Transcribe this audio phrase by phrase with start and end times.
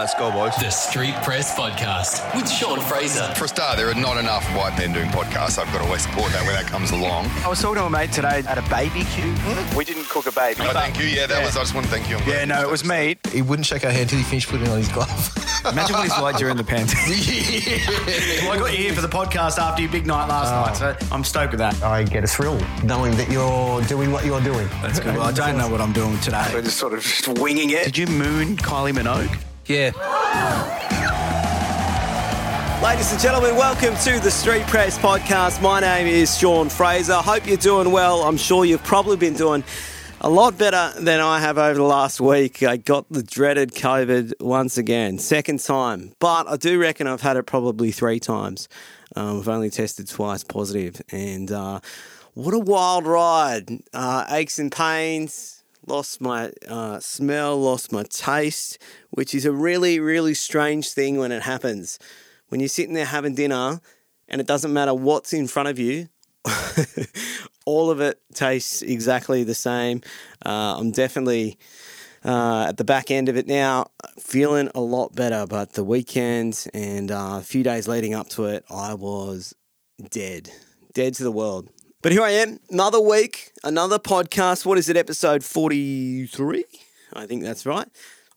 [0.00, 0.56] let's go, boys.
[0.56, 3.26] The Street Press Podcast with Sean Frazer.
[3.34, 5.58] For a start, there are not enough white men doing podcasts.
[5.58, 7.26] I've got to always support that when that comes along.
[7.44, 9.36] I was talking to a mate today at a baby BBQ.
[9.36, 9.76] Hmm?
[9.76, 10.62] We didn't cook a baby.
[10.62, 11.04] Oh, thank you.
[11.04, 11.54] Yeah, that was.
[11.54, 12.16] I just want to thank you.
[12.16, 13.26] I'm Yeah, no, you it was said meat.
[13.30, 15.10] He wouldn't shake our hand until he finished putting on his glove.
[15.70, 16.96] Imagine what he's like during the pandemic.
[18.42, 20.96] well, I got you here for the podcast after your big night last night, so
[20.98, 21.14] oh.
[21.14, 21.80] I'm stoked with that.
[21.82, 24.66] I get a thrill knowing that you're doing what you're doing.
[24.80, 25.14] That's good.
[25.14, 26.48] Well, I don't know what I'm doing today.
[26.54, 27.84] We're just sort of just winging it.
[27.84, 29.49] Did you moon Kylie Minogue?
[29.70, 29.92] Yeah.
[32.82, 35.62] Ladies and gentlemen, welcome to the Street Press Podcast.
[35.62, 37.14] My name is Sean Frazer.
[37.14, 38.22] Hope you're doing well.
[38.22, 39.62] I'm sure you've probably been doing
[40.20, 42.64] a lot better than I have over the last week.
[42.64, 46.14] I got the dreaded COVID once again, second time.
[46.18, 48.68] But I do reckon I've had it probably three times.
[49.14, 51.78] Um, I've only tested twice positive, and uh,
[52.34, 53.68] what a wild ride!
[53.94, 58.78] Uh, aches and pains, lost my uh, smell, lost my taste,
[59.10, 61.98] which is a really, really strange thing when it happens.
[62.48, 63.80] When you're sitting there having dinner
[64.28, 66.08] and it doesn't matter what's in front of you,
[67.64, 70.02] all of it tastes exactly the same.
[70.44, 71.58] Uh, I'm definitely
[72.24, 75.46] uh, at the back end of it now, feeling a lot better.
[75.46, 79.54] But the weekend and uh, a few days leading up to it, I was
[80.10, 80.50] dead,
[80.92, 81.68] dead to the world.
[82.02, 84.64] But here I am, another week, another podcast.
[84.64, 86.64] What is it, episode 43?
[87.12, 87.86] I think that's right.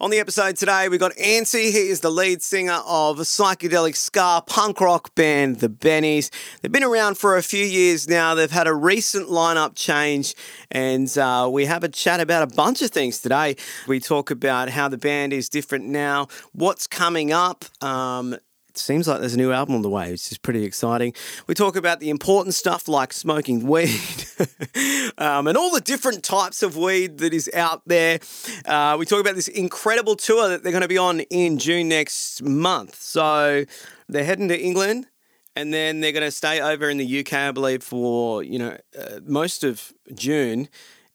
[0.02, 1.72] On the episode today, we got Anty.
[1.72, 6.30] He is the lead singer of a psychedelic ska punk rock band The Bennies.
[6.60, 8.36] They've been around for a few years now.
[8.36, 10.36] They've had a recent lineup change,
[10.70, 13.56] and uh, we have a chat about a bunch of things today.
[13.88, 17.64] We talk about how the band is different now, what's coming up.
[17.82, 18.36] Um,
[18.78, 21.14] seems like there's a new album on the way, which is pretty exciting.
[21.48, 24.26] We talk about the important stuff like smoking weed
[25.18, 28.20] um, and all the different types of weed that is out there.
[28.66, 31.90] Uh, we talk about this incredible tour that they're going to be on in June
[31.90, 32.96] next month.
[32.96, 33.66] So
[34.10, 35.08] they're heading to England
[35.56, 38.78] and then they're going to stay over in the UK, I believe, for you know
[38.98, 40.68] uh, most of June.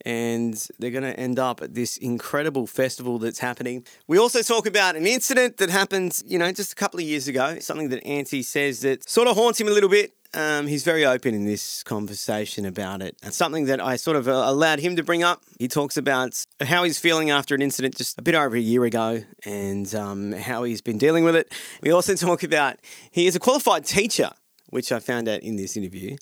[0.08, 3.84] And they're going to end up at this incredible festival that's happening.
[4.06, 7.28] We also talk about an incident that happened, you know, just a couple of years
[7.28, 7.58] ago.
[7.58, 10.14] Something that Anty says that sort of haunts him a little bit.
[10.32, 13.18] Um, he's very open in this conversation about it.
[13.22, 15.42] And something that I sort of uh, allowed him to bring up.
[15.58, 18.84] He talks about how he's feeling after an incident just a bit over a year
[18.84, 21.52] ago and um, how he's been dealing with it.
[21.82, 22.76] We also talk about
[23.10, 24.30] he is a qualified teacher,
[24.70, 26.16] which I found out in this interview.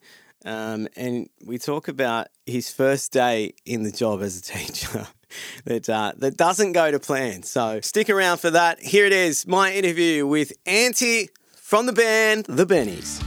[0.46, 5.08] Um, and we talk about his first day in the job as a teacher
[5.64, 7.42] that uh, that doesn't go to plan.
[7.42, 8.80] So stick around for that.
[8.80, 13.20] Here it is, my interview with Anty from the band The Bennies.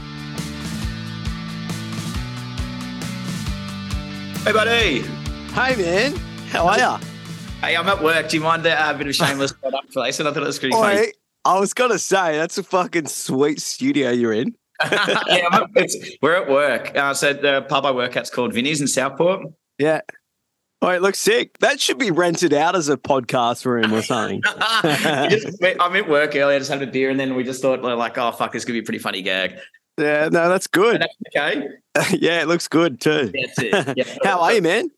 [4.45, 5.01] Hey, buddy.
[5.51, 6.15] Hey man,
[6.51, 6.99] how are ya?
[7.59, 8.29] Hey, I'm at work.
[8.29, 10.21] Do you mind a uh, bit of shameless product place?
[10.21, 11.11] And I thought it was pretty funny.
[11.43, 14.55] I was gonna say that's a fucking sweet studio you're in.
[15.27, 15.65] yeah,
[16.21, 16.95] we're at work.
[16.95, 19.45] Uh, so the pub I work at's called Vinnies in Southport.
[19.77, 20.01] Yeah.
[20.81, 21.57] Oh, it looks sick.
[21.59, 24.41] That should be rented out as a podcast room or something.
[25.29, 27.81] Just- I'm at work earlier, I just had a beer, and then we just thought,
[27.81, 29.57] like, oh, fuck, this could be a pretty funny gag.
[29.97, 31.01] yeah, no, that's good.
[31.01, 31.67] that's okay.
[32.17, 33.31] yeah, it looks good too.
[33.33, 33.97] That's it.
[33.97, 34.15] Yeah.
[34.23, 34.89] How are you, man?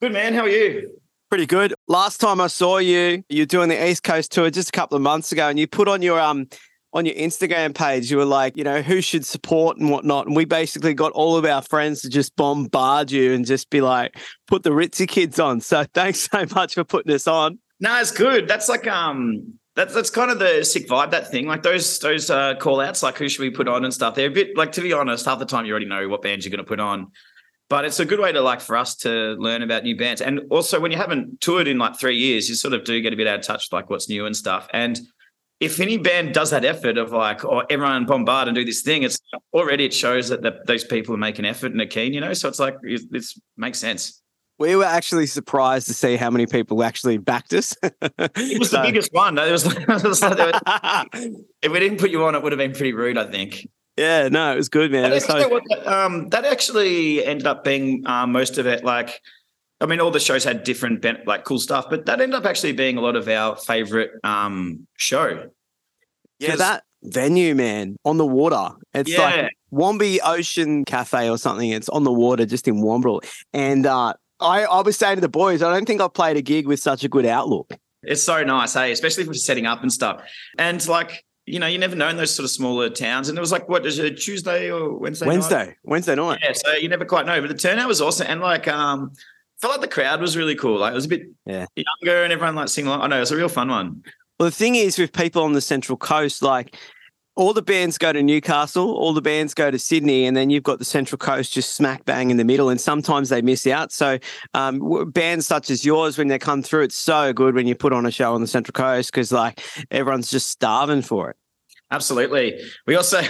[0.00, 0.32] Good, man.
[0.32, 0.90] How are you?
[1.28, 1.74] Pretty good.
[1.88, 5.02] Last time I saw you, you're doing the East Coast tour just a couple of
[5.02, 6.48] months ago, and you put on your um
[6.96, 10.26] on your Instagram page, you were like, you know, who should support and whatnot.
[10.26, 13.82] And we basically got all of our friends to just bombard you and just be
[13.82, 15.60] like, put the Ritzy kids on.
[15.60, 17.58] So thanks so much for putting us on.
[17.80, 18.48] No, it's good.
[18.48, 21.46] That's like um that's that's kind of the sick vibe, that thing.
[21.46, 24.14] Like those those uh call outs, like who should we put on and stuff.
[24.14, 26.46] They're a bit like to be honest, half the time you already know what bands
[26.46, 27.08] you're gonna put on.
[27.68, 30.22] But it's a good way to like for us to learn about new bands.
[30.22, 33.12] And also when you haven't toured in like three years, you sort of do get
[33.12, 34.66] a bit out of touch with like what's new and stuff.
[34.72, 34.98] And
[35.60, 39.02] if any band does that effort of like, or everyone bombard and do this thing,
[39.02, 39.18] it's
[39.54, 42.34] already it shows that the, those people are making effort and are keen, you know.
[42.34, 44.22] So it's like it it's, makes sense.
[44.58, 47.76] We were actually surprised to see how many people actually backed us.
[47.82, 49.38] It was the biggest one.
[49.38, 50.54] It was it was like
[51.62, 53.66] if we didn't put you on, it would have been pretty rude, I think.
[53.96, 55.02] yeah, no, it was good, man.
[55.02, 58.84] That was so- actually, that, um, that actually ended up being um, most of it.
[58.84, 59.20] Like,
[59.80, 62.46] I mean, all the shows had different ben- like cool stuff, but that ended up
[62.46, 65.50] actually being a lot of our favorite um, show.
[66.38, 68.70] Yeah, that venue, man, on the water.
[68.94, 69.20] It's Yeah.
[69.20, 71.70] like Wombi Ocean Cafe or something.
[71.70, 73.20] It's on the water just in Womble.
[73.52, 76.42] And uh, I, I was saying to the boys, I don't think I've played a
[76.42, 77.72] gig with such a good outlook.
[78.02, 80.22] It's so nice, hey, especially for setting up and stuff.
[80.58, 83.28] And like, you know, you never know in those sort of smaller towns.
[83.28, 85.26] And it was like, what is it, Tuesday or Wednesday?
[85.26, 85.32] night?
[85.32, 86.40] Wednesday, Wednesday night.
[86.42, 87.40] Yeah, so you never quite know.
[87.40, 88.26] But the turnout was awesome.
[88.28, 89.12] And like, um,
[89.60, 90.78] felt like the crowd was really cool.
[90.78, 91.66] Like it was a bit Yeah.
[91.74, 92.90] younger and everyone like singing.
[92.92, 94.02] I know it was a real fun one.
[94.38, 96.76] Well, the thing is with people on the Central Coast, like
[97.36, 100.62] all the bands go to Newcastle, all the bands go to Sydney, and then you've
[100.62, 103.92] got the Central Coast just smack bang in the middle, and sometimes they miss out.
[103.92, 104.18] So,
[104.54, 107.92] um, bands such as yours, when they come through, it's so good when you put
[107.92, 111.36] on a show on the Central Coast because like everyone's just starving for it.
[111.90, 112.60] Absolutely.
[112.86, 113.20] We also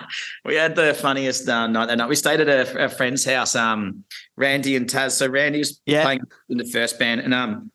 [0.44, 2.08] we had the funniest uh, night that night.
[2.08, 4.04] We stayed at a, a friend's house, um,
[4.36, 5.12] Randy and Taz.
[5.12, 6.02] So Randy was Yeah.
[6.02, 7.70] playing in the first band, and um,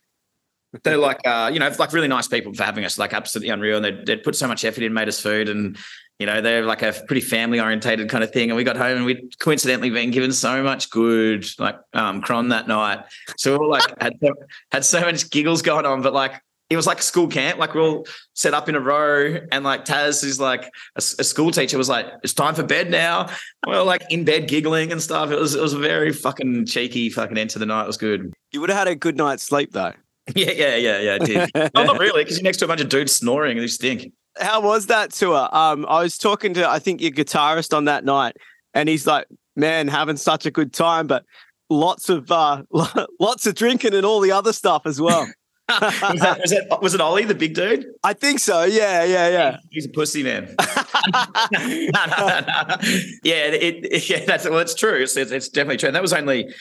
[0.83, 3.75] they're like uh, you know like really nice people for having us, like absolutely unreal.
[3.77, 5.77] And they'd, they'd put so much effort in, made us food, and
[6.17, 8.49] you know they're like a pretty family orientated kind of thing.
[8.49, 12.49] And we got home and we'd coincidentally been given so much good like um, cron
[12.49, 13.03] that night.
[13.37, 14.33] So we all like had so,
[14.71, 16.41] had so much giggles going on, but like.
[16.71, 19.65] It was like a school camp, like we're all set up in a row, and
[19.65, 20.63] like Taz is like
[20.95, 23.29] a, a school teacher was like, "It's time for bed now."
[23.67, 25.31] We're like in bed giggling and stuff.
[25.31, 27.83] It was it was a very fucking cheeky fucking end to the night.
[27.83, 28.33] It was good.
[28.53, 29.91] You would have had a good night's sleep though.
[30.35, 31.15] Yeah, yeah, yeah, yeah.
[31.15, 31.51] It did.
[31.75, 34.13] well, not really, because you're next to a bunch of dudes snoring and they stink.
[34.39, 35.49] How was that tour?
[35.51, 38.37] Um, I was talking to I think your guitarist on that night,
[38.73, 39.25] and he's like,
[39.57, 41.25] "Man, having such a good time, but
[41.69, 42.63] lots of uh,
[43.19, 45.27] lots of drinking and all the other stuff as well."
[45.81, 47.85] was, that, was, that, was it Ollie, the big dude?
[48.03, 48.63] I think so.
[48.63, 49.57] Yeah, yeah, yeah.
[49.69, 50.53] He's a pussy man.
[51.51, 52.75] no, no, no.
[53.23, 55.01] Yeah, it, it- yeah, that's well, it's true.
[55.01, 55.87] It's, it's, it's definitely true.
[55.87, 56.53] And that was only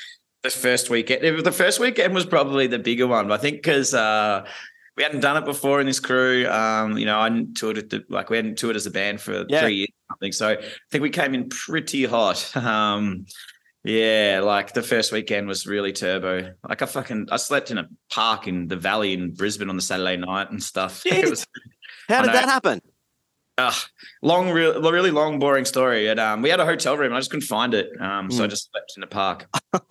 [0.43, 1.25] the first weekend.
[1.25, 3.31] It The first weekend was probably the bigger one.
[3.32, 4.47] I think because uh,
[4.97, 6.46] we hadn't done it before in this crew.
[6.49, 9.20] Um, you know, I hadn't toured with the, like we hadn't toured as a band
[9.20, 9.62] for Yeah.
[9.62, 9.88] three years.
[9.88, 10.32] or something.
[10.32, 10.56] So I
[10.91, 12.53] think we came in pretty hot.
[12.56, 13.26] Um,
[13.85, 16.55] yeah, like the first weekend was really turbo.
[16.69, 19.82] Like I fucking I slept in a park in the valley in Brisbane on the
[19.82, 21.03] Saturday night and stuff.
[21.06, 21.29] Yeah.
[21.29, 21.47] Was
[22.09, 22.81] How did that happen?
[23.59, 23.73] uh,
[24.23, 26.09] long, real, really long, boring story.
[26.09, 27.12] And um, we had a hotel room.
[27.12, 28.50] I just couldn't find it, um, so I Hmm.
[28.50, 29.47] just slept in the park.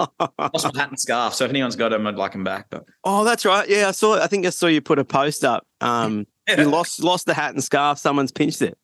[0.53, 1.36] Lost my hat and scarf.
[1.36, 2.68] So if anyone's got them, I'd like them back.
[2.71, 3.69] But Oh, that's right.
[3.69, 4.19] Yeah, I saw.
[4.19, 5.68] I think I saw you put a post up.
[5.81, 8.00] Um, you lost lost the hat and scarf.
[8.00, 8.75] Someone's pinched it.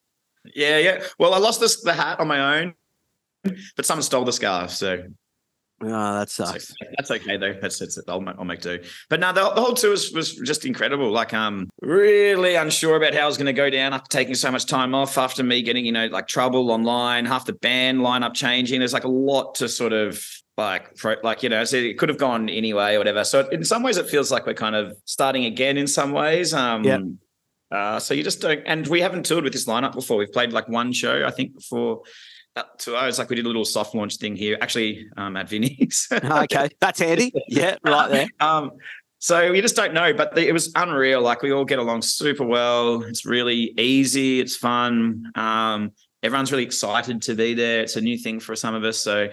[0.54, 1.02] yeah, yeah.
[1.18, 2.74] Well, I lost this, the hat on my own,
[3.76, 4.70] but someone stole the scarf.
[4.70, 5.04] So
[5.82, 6.72] Oh, that sucks.
[6.96, 7.52] that's okay though.
[7.60, 8.82] That's that's I'll make, I'll make do.
[9.10, 11.10] But no, the, the whole tour was, was just incredible.
[11.10, 14.50] Like um, really unsure about how I was going to go down after taking so
[14.50, 15.18] much time off.
[15.18, 18.78] After me getting you know like trouble online, half the band lineup changing.
[18.78, 20.24] There's like a lot to sort of
[20.56, 23.22] like pro, like you know, so it could have gone anyway or whatever.
[23.22, 25.76] So in some ways, it feels like we're kind of starting again.
[25.76, 27.00] In some ways, um, Yeah.
[27.70, 30.16] Uh, so you just don't, and we haven't toured with this lineup before.
[30.18, 32.02] We've played like one show, I think, before
[32.56, 36.10] It was like we did a little soft launch thing here, actually, um, at Vinnies.
[36.44, 37.32] okay, that's handy.
[37.48, 38.28] Yeah, right there.
[38.40, 38.72] Um,
[39.18, 41.20] so you just don't know, but the, it was unreal.
[41.20, 43.02] Like we all get along super well.
[43.02, 44.40] It's really easy.
[44.40, 45.32] It's fun.
[45.34, 45.92] Um,
[46.22, 47.80] everyone's really excited to be there.
[47.80, 48.98] It's a new thing for some of us.
[48.98, 49.28] So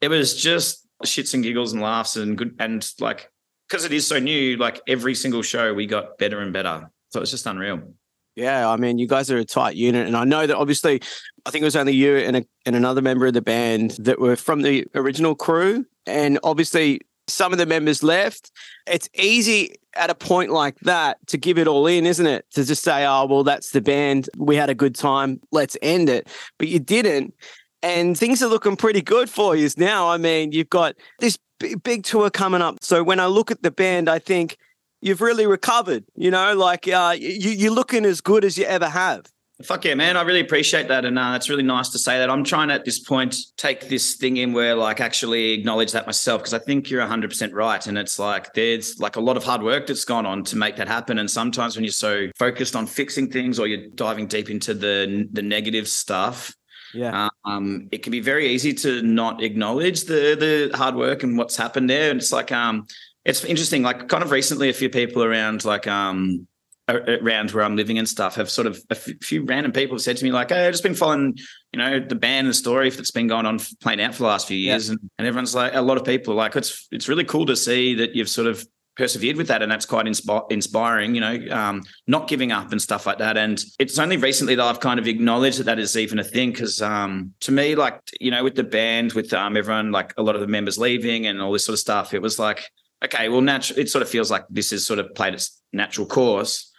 [0.00, 3.28] it was just shits and giggles and laughs and good and like
[3.68, 4.56] because it is so new.
[4.56, 6.88] Like every single show, we got better and better.
[7.10, 7.94] So it's just unreal.
[8.36, 11.00] Yeah, I mean, you guys are a tight unit, and I know that obviously,
[11.46, 14.20] I think it was only you and a, and another member of the band that
[14.20, 18.50] were from the original crew, and obviously some of the members left.
[18.86, 22.44] It's easy at a point like that to give it all in, isn't it?
[22.52, 24.28] To just say, "Oh, well, that's the band.
[24.36, 25.40] We had a good time.
[25.52, 26.28] Let's end it."
[26.58, 27.34] But you didn't,
[27.82, 30.08] and things are looking pretty good for you now.
[30.08, 32.78] I mean, you've got this big, big tour coming up.
[32.82, 34.56] So when I look at the band, I think
[35.04, 36.04] you've really recovered.
[36.16, 39.26] You know, like uh, you, you're looking as good as you ever have.
[39.62, 40.16] Fuck yeah, man.
[40.16, 41.04] I really appreciate that.
[41.04, 42.28] And uh, it's really nice to say that.
[42.28, 46.40] I'm trying at this point, take this thing in where, like, actually acknowledge that myself
[46.40, 47.86] because I think you're 100% right.
[47.86, 50.74] And it's like, there's like a lot of hard work that's gone on to make
[50.76, 51.18] that happen.
[51.18, 55.28] And sometimes when you're so focused on fixing things or you're diving deep into the,
[55.30, 56.52] the negative stuff,
[56.92, 57.28] Yeah.
[57.44, 61.56] um, it can be very easy to not acknowledge the the hard work and what's
[61.56, 62.10] happened there.
[62.10, 62.86] And it's like um,
[63.24, 63.82] it's interesting.
[63.82, 66.46] Like kind of recently, a few people around like um
[66.86, 70.02] around where I'm living and stuff have sort of a f- few random people have
[70.02, 71.36] said to me like, "Hey, I've just been following
[71.72, 74.28] you know the band and the story that's been going on playing out for the
[74.28, 77.24] last few years," and, and everyone's like, a lot of people like it's it's really
[77.24, 78.64] cool to see that you've sort of
[78.96, 82.80] persevered with that and that's quite inspi- inspiring you know um, not giving up and
[82.80, 85.96] stuff like that and it's only recently that i've kind of acknowledged that that is
[85.96, 89.56] even a thing because um, to me like you know with the band with um,
[89.56, 92.22] everyone like a lot of the members leaving and all this sort of stuff it
[92.22, 92.70] was like
[93.04, 96.06] okay well natural it sort of feels like this has sort of played its natural
[96.06, 96.70] course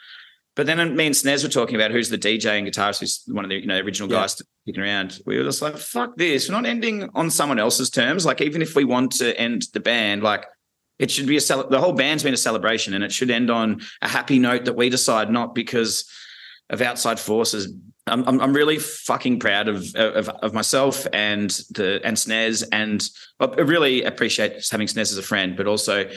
[0.55, 3.43] but then me and Snez were talking about who's the DJ and guitarist, who's one
[3.43, 4.19] of the you know original Yeah.
[4.21, 5.19] guys sticking around.
[5.25, 6.47] We were just like, fuck this.
[6.47, 8.25] We're not ending on someone else's terms.
[8.25, 10.45] Like even if we want to end the band, like
[10.97, 13.51] it should be a cel- the whole band's been a celebration, and it should end
[13.51, 16.09] on a happy note that we decide, not because
[16.69, 17.73] of outside forces.
[18.07, 23.03] I'm I'm, I'm really fucking proud of, of of myself and the and Snez, and
[23.39, 26.09] I really appreciate having Snez as a friend, but also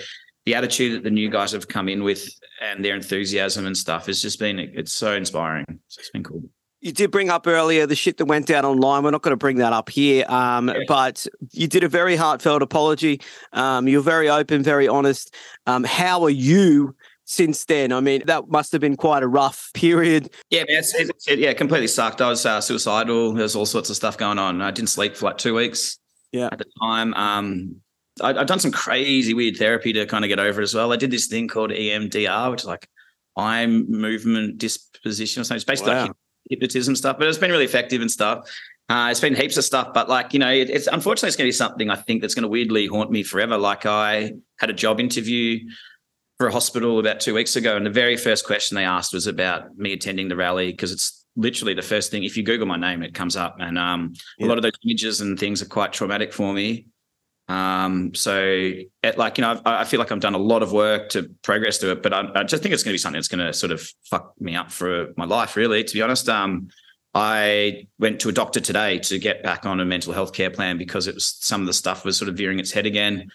[0.44, 2.28] the attitude that the new guys have come in with
[2.60, 5.66] and their enthusiasm and stuff has just been it's so inspiring.
[5.88, 6.42] So it's been cool.
[6.80, 9.02] You did bring up earlier the shit that went down online.
[9.02, 12.62] We're not going to bring that up here, um, but you did a very heartfelt
[12.62, 13.20] apology.
[13.52, 15.34] Um, you're very open, very honest.
[15.66, 16.94] Um, how are you
[17.28, 17.92] since then?
[17.92, 20.30] I mean, that must have been quite a rough period.
[20.48, 22.22] Yeah, it's, it's, it, yeah, completely sucked.
[22.22, 23.34] I was uh, suicidal.
[23.34, 24.62] There's all sorts of stuff going on.
[24.62, 25.98] I didn't sleep for like two weeks.
[26.32, 26.48] Yeah.
[26.50, 27.76] At the time, um,
[28.22, 30.90] I, I've done some crazy weird therapy to kind of get over it as well.
[30.90, 32.88] I did this thing called EMDR, which is like
[33.36, 35.56] eye movement disposition or something.
[35.56, 36.06] It's basically Wow.
[36.06, 36.12] like
[36.48, 38.50] hypnotism stuff, but it's been really effective and stuff.
[38.88, 41.46] Uh, it's been heaps of stuff, but like you know, it, it's unfortunately it's going
[41.46, 43.58] to be something I think that's going to weirdly haunt me forever.
[43.58, 45.58] Like I had a job interview
[46.38, 49.26] for a hospital about two weeks ago, and the very first question they asked was
[49.26, 52.22] about me attending the rally because it's literally the first thing.
[52.22, 54.46] If you Google my name, it comes up, and um, Yeah.
[54.46, 56.86] a lot of those images and things are quite traumatic for me.
[57.48, 60.70] Um, so it, like, you know, I've, I feel like I've done a lot of
[60.70, 63.16] work to progress to it, but I, I just think it's going to be something
[63.16, 66.28] that's going to sort of fuck me up for my life, really, to be honest.
[66.28, 66.68] Um,
[67.14, 70.76] I went to a doctor today to get back on a mental health care plan
[70.76, 73.30] because it was some of the stuff was sort of veering its head again.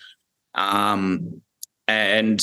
[0.54, 1.42] Um,
[1.88, 2.42] and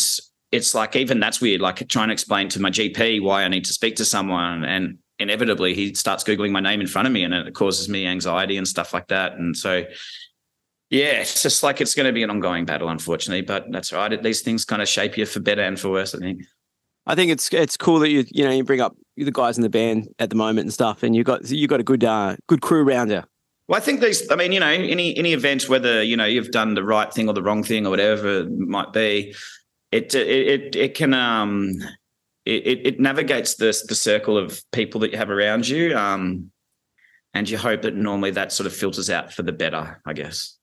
[0.53, 3.65] it's like, even that's weird, like trying to explain to my GP why I need
[3.67, 4.65] to speak to someone.
[4.65, 8.07] And inevitably he starts Googling my name in front of me and it causes me
[8.07, 9.33] anxiety and stuff like that.
[9.35, 9.85] And so,
[10.91, 14.21] yeah, it's just like it's going to be an ongoing battle, unfortunately, but that's right.
[14.23, 16.43] These things kind of shape you for better and for worse, I think.
[17.07, 19.63] I think it's it's cool that you you know you bring up the guys in
[19.63, 22.37] the band at the moment and stuff, and you got you got a good uh,
[22.47, 23.23] good crew around you.
[23.69, 24.31] Well, I think these.
[24.31, 27.29] I mean, you know, any any event, whether you know you've done the right thing
[27.29, 29.35] or the wrong thing or whatever it might be,
[29.93, 31.73] it it it, it can um
[32.47, 36.51] it, it navigates the the circle of people that you have around you um
[37.35, 40.57] and you hope that normally that sort of filters out for the better, I guess.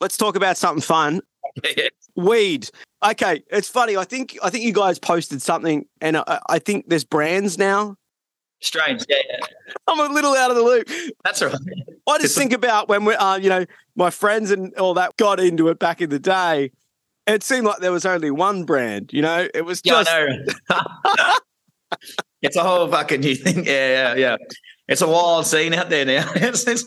[0.00, 1.20] Let's talk about something fun.
[2.16, 2.70] Weed.
[3.04, 3.96] Okay, it's funny.
[3.98, 7.96] I think I think you guys posted something, and I, I think there's brands now.
[8.62, 9.38] Strange, yeah, yeah.
[9.88, 10.88] I'm a little out of the loop.
[11.24, 11.58] That's all right.
[12.08, 13.64] I just It's a- think about when we, uh, you know,
[13.96, 16.70] my friends and all that got into it back in the day.
[17.26, 19.12] It seemed like there was only one brand.
[19.12, 21.38] You know, it was Yeah, just I know.
[22.42, 23.64] it's a whole fucking new thing.
[23.64, 24.36] Yeah, yeah, yeah.
[24.88, 26.30] It's a wild scene out there now.
[26.34, 26.84] It's, it's,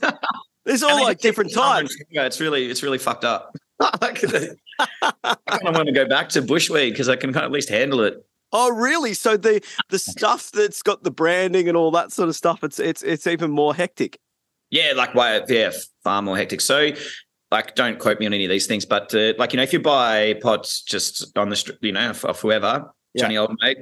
[0.65, 1.95] there's all like different types.
[2.09, 3.55] Yeah, it's really, it's really fucked up.
[3.79, 7.53] I kind of want to go back to bushweed because I can kind of at
[7.53, 8.25] least handle it.
[8.51, 9.13] Oh, really?
[9.13, 12.79] So the the stuff that's got the branding and all that sort of stuff, it's
[12.79, 14.19] it's it's even more hectic.
[14.69, 15.41] Yeah, like why?
[15.47, 15.71] Yeah,
[16.03, 16.61] far more hectic.
[16.61, 16.91] So,
[17.53, 19.71] like, don't quote me on any of these things, but uh, like, you know, if
[19.71, 23.21] you buy pots just on the street, you know, off, whoever, Yeah.
[23.21, 23.77] Johnny Old Mate,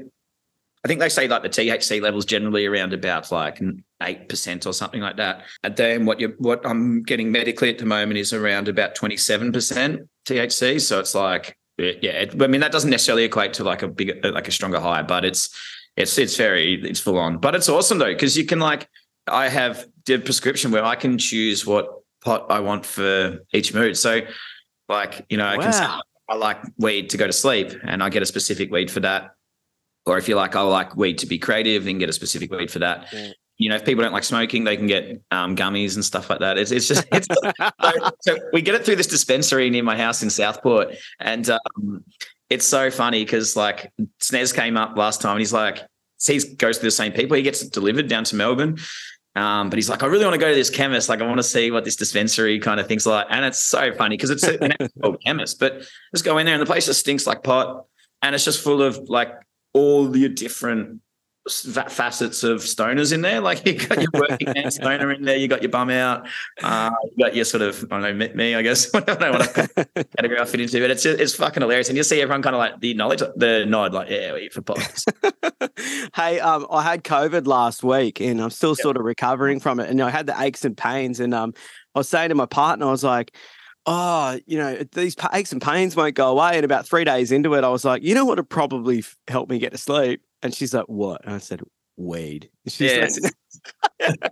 [0.84, 3.62] I think they say like the THC levels generally around about like
[4.04, 5.46] eight percent or something like that.
[5.64, 9.16] And then what you what I'm getting medically at the moment is around about twenty
[9.16, 10.82] seven percent THC.
[10.82, 14.50] So it's like, yeah, I mean that doesn't necessarily equate to like a bigger, like
[14.50, 15.56] a stronger high, but it's
[15.96, 17.38] it's it's very it's full on.
[17.38, 18.90] But it's awesome though because you can like
[19.28, 23.98] I have the prescription where I can choose what pot I want for each mood.
[23.98, 24.22] So
[24.88, 25.88] like you know I can say
[26.32, 29.32] I like weed to go to sleep, and I get a specific weed for that.
[30.06, 32.72] Or if you like, I like weed to be creative, then get a specific weed
[32.72, 33.08] for that.
[33.12, 33.32] Yeah.
[33.58, 36.40] You know, if people don't like smoking, they can get um, gummies and stuff like
[36.40, 36.58] that.
[36.58, 37.28] It's, it's just it's,
[37.82, 42.04] so, so we get it through this dispensary near my house in Southport, and um,
[42.50, 45.84] it's so funny because like Snez came up last time, and he's like,
[46.26, 47.36] he goes to the same people.
[47.36, 48.78] He gets it delivered down to Melbourne.
[49.36, 51.08] Um, but he's like, I really want to go to this chemist.
[51.08, 53.28] Like, I want to see what this dispensary kind of thing's like.
[53.30, 56.62] And it's so funny because it's an actual chemist, but just go in there and
[56.62, 57.86] the place just stinks like pot.
[58.22, 59.34] And it's just full of like
[59.74, 61.02] all your different
[61.50, 63.42] facets of stoners in there.
[63.42, 66.28] Like you got your working man stoner in there, you got your bum out,
[66.62, 69.20] uh, you got your sort of I don't know me, me I guess I don't
[69.20, 71.90] know what category I fit into, but it's it's fucking hilarious.
[71.90, 74.54] And you see everyone kind of like the knowledge, the nod, like yeah, we eat
[74.54, 75.06] for pots.
[76.16, 79.90] hey, um, I had COVID last week, and I'm still sort of recovering from it.
[79.90, 81.54] And I had the aches and pains, and um,
[81.96, 83.36] I was saying to my partner, I was like,
[83.88, 87.56] "Oh, you know, these aches and pains won't go away." And about three days into
[87.56, 90.54] it, I was like, "You know what would probably help me get to sleep?" And
[90.54, 91.62] she's like, "What?" And I said,
[91.98, 93.08] "Weed." And She's Yeah,
[94.10, 94.32] like,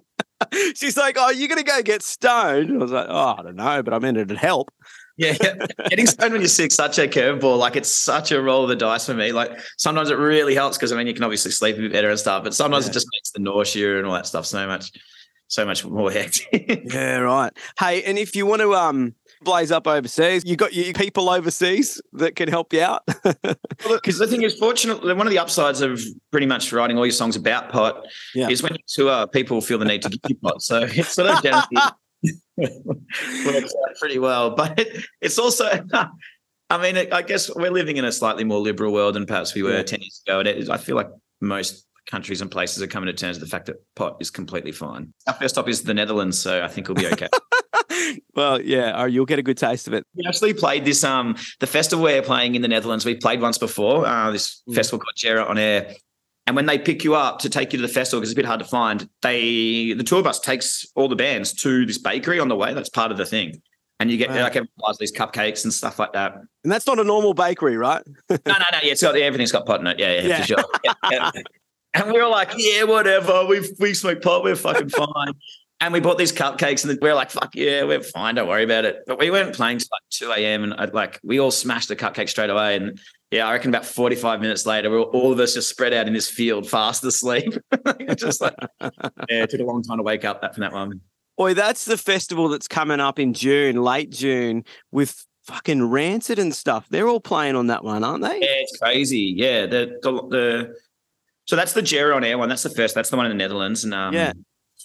[0.76, 3.84] she's like, "Oh, you're gonna go get stoned?" I was like, "Oh, I don't know,
[3.84, 4.70] but I meant it'd help."
[5.18, 5.56] Yeah, yeah.
[5.90, 7.58] getting stoned when you're sick, such a curveball.
[7.58, 9.32] Like it's such a roll of the dice for me.
[9.34, 12.10] Like sometimes it really helps because I mean you can obviously sleep a bit better
[12.10, 12.92] and stuff, but sometimes Yeah.
[12.92, 14.92] it just makes the nausea and all that stuff so much,
[15.48, 16.84] so much more hectic.
[16.86, 17.52] Yeah, right.
[17.78, 22.02] Hey, and if you want to um blaze up overseas, you got your people overseas
[22.14, 23.04] that can help you out.
[23.88, 27.14] Because the thing is, fortunately, one of the upsides of pretty much writing all your
[27.14, 28.06] songs about pot
[28.36, 28.50] Yeah.
[28.50, 30.62] is when you tour, people feel the need to give you pot.
[30.62, 31.94] So it's sort of works
[32.60, 34.52] out pretty well.
[34.52, 35.70] But it, it's also
[36.70, 39.64] I mean, I guess we're living in a slightly more liberal world than perhaps we
[39.64, 39.84] were Yeah.
[39.84, 40.40] 10 years ago.
[40.40, 41.10] And it, I feel like
[41.42, 44.72] most countries and places are coming to terms with the fact that pot is completely
[44.72, 45.14] fine.
[45.28, 47.28] Our first stop is the Netherlands, so I think we'll be okay.
[48.36, 50.06] Well, yeah, oh, you'll get a good taste of it.
[50.16, 53.06] we actually played this, um, the festival we're playing in the Netherlands.
[53.06, 54.76] We played once before, uh, this Mm.
[54.76, 55.96] festival called Jera on Air.
[56.48, 58.42] And when they pick you up to take you to the festival, because it's a
[58.42, 62.40] bit hard to find, they the tour bus takes all the bands to this bakery
[62.40, 62.74] on the way.
[62.74, 63.62] That's part of the thing.
[64.00, 64.44] And you get Wow.
[64.44, 66.36] like everyone these cupcakes and stuff like that.
[66.64, 68.02] And that's not a normal bakery, right?
[68.30, 68.80] No, no, no.
[68.82, 70.00] Yeah, it's got everything's got pot in it.
[70.00, 70.38] Yeah, yeah, Yeah.
[70.42, 70.64] for sure.
[70.84, 71.32] Yeah, yeah.
[71.96, 73.46] And we were like, yeah, whatever.
[73.48, 74.44] We we smoke pot.
[74.44, 75.34] We're fucking fine.
[75.82, 78.36] And we bought these cupcakes, and we were like, "Fuck yeah, we're fine.
[78.36, 80.64] Don't worry about it." But we weren't playing till like two a.m.
[80.64, 82.76] and uh, like we all smashed the cupcake straight away.
[82.76, 83.00] And
[83.32, 86.08] yeah, I reckon about forty-five minutes later, we were all of us just spread out
[86.08, 87.54] in this field, fast asleep.
[88.18, 88.90] just like, yeah,
[89.30, 91.00] it took a long time to wake up that from that one.
[91.38, 96.54] Boy, that's the festival that's coming up in June, late June, with fucking Rancid and
[96.54, 96.88] stuff.
[96.90, 98.40] They're all playing on that one, aren't they?
[98.40, 99.34] Yeah, it's crazy.
[99.38, 100.76] Yeah, the the, the
[101.46, 102.50] so that's the Jera on air one.
[102.50, 102.94] That's the first.
[102.96, 104.34] That's the one in the Netherlands, and um, Yeah.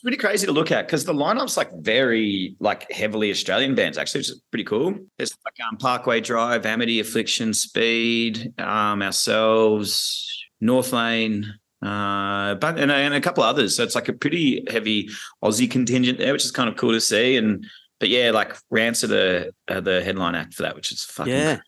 [0.04, 4.20] Pretty crazy to look at because the lineup's like very like heavily Australian bands actually,
[4.20, 4.94] which is pretty cool.
[5.16, 11.54] There's like um, Parkway Drive, Amity, Affliction, Speed, um, ourselves, North Lane.
[11.82, 13.76] Uh, but and, and a couple others.
[13.76, 15.08] So it's like a pretty heavy
[15.42, 17.36] Aussie contingent there, which is kind of cool to see.
[17.36, 17.66] And
[17.98, 21.58] but yeah, like Rancid are, are the headline act for that, which is fucking Yeah.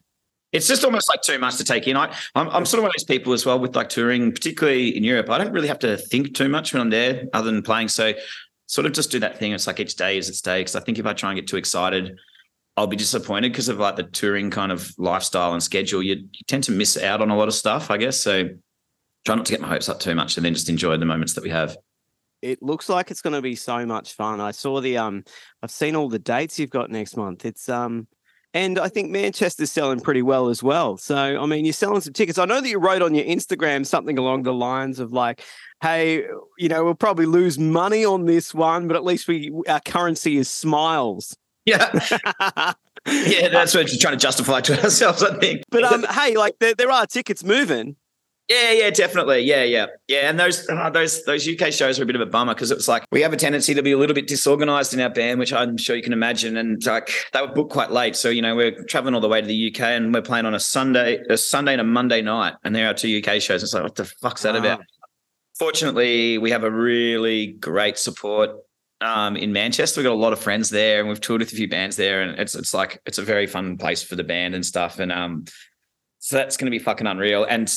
[0.56, 1.96] It's just almost like too much to take in.
[1.96, 4.96] I, I'm, I'm sort of one of those people as well with like touring, particularly
[4.96, 5.28] in Europe.
[5.28, 7.88] I don't really have to think too much when I'm there, other than playing.
[7.88, 8.14] So,
[8.66, 9.52] sort of just do that thing.
[9.52, 10.60] It's like each day is its day.
[10.60, 12.18] Because I think if I try and get too excited,
[12.76, 16.02] I'll be disappointed because of like the touring kind of lifestyle and schedule.
[16.02, 18.18] You, you tend to miss out on a lot of stuff, I guess.
[18.18, 18.48] So,
[19.26, 21.34] try not to get my hopes up too much, and then just enjoy the moments
[21.34, 21.76] that we have.
[22.40, 24.40] It looks like it's going to be so much fun.
[24.40, 25.24] I saw the um,
[25.62, 27.44] I've seen all the dates you've got next month.
[27.44, 28.08] It's um,
[28.56, 30.96] and I think Manchester's selling pretty well as well.
[30.96, 32.38] So I mean, you're selling some tickets.
[32.38, 35.42] I know that you wrote on your Instagram something along the lines of like,
[35.82, 36.24] "Hey,
[36.56, 40.38] you know, we'll probably lose money on this one, but at least we our currency
[40.38, 41.92] is smiles." Yeah,
[43.06, 45.22] yeah, that's what we're trying to justify to ourselves.
[45.22, 45.62] I think.
[45.70, 47.96] But um, hey, like there, there are tickets moving.
[48.48, 49.40] Yeah, yeah, definitely.
[49.40, 50.30] Yeah, yeah, yeah.
[50.30, 52.76] And those uh, those those UK shows were a bit of a bummer because it
[52.76, 55.40] was like we have a tendency to be a little bit disorganized in our band,
[55.40, 56.56] which I'm sure you can imagine.
[56.56, 59.40] And like they were booked quite late, so you know we're traveling all the way
[59.40, 62.54] to the UK and we're playing on a Sunday, a Sunday and a Monday night,
[62.62, 63.64] and there are two UK shows.
[63.64, 64.60] It's like what the fuck's that Wow.
[64.60, 64.80] about?
[65.58, 68.50] Fortunately, we have a really great support
[69.00, 70.00] um, in Manchester.
[70.00, 72.22] We've got a lot of friends there, and we've toured with a few bands there,
[72.22, 75.00] and it's it's like it's a very fun place for the band and stuff.
[75.00, 75.46] And um,
[76.20, 77.42] so that's going to be fucking unreal.
[77.44, 77.72] And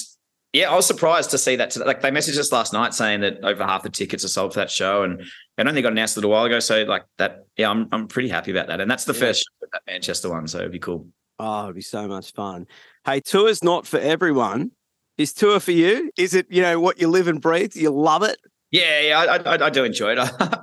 [0.54, 1.70] yeah, I was surprised to see that.
[1.72, 1.86] Today.
[1.86, 4.60] Like they messaged us last night saying that over half the tickets are sold for
[4.60, 6.60] that show, and it only got announced a little while ago.
[6.60, 8.82] So like that, yeah, I'm I'm pretty happy about that.
[8.82, 9.20] And that's the Yeah.
[9.20, 11.08] first show that Manchester one, so it'd be cool.
[11.38, 12.68] Oh, it'd be so much fun.
[13.06, 14.72] Hey, tour's not for everyone.
[15.18, 16.12] Is tour for you?
[16.18, 17.76] Is it you know what you live and breathe?
[17.76, 18.38] You love it.
[18.72, 20.20] Yeah, yeah, I, I, I do enjoy it.